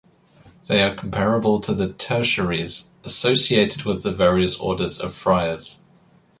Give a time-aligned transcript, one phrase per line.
[0.65, 5.79] They are comparable to the tertiaries associated with the various Orders of friars.